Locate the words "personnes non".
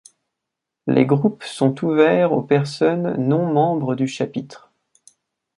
2.41-3.45